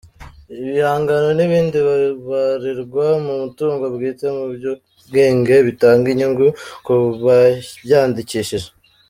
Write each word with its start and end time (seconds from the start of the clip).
Ibihangano 0.61 1.29
n’ibindi 1.37 1.77
bibarirwa 1.87 3.05
mu 3.25 3.33
mutungo 3.41 3.83
bwite 3.95 4.25
mu 4.35 4.45
by’ubwenge 4.55 5.55
bitanga 5.67 6.05
inyungu 6.13 6.45
ku 6.85 6.93
babyandikishije. 7.25 8.69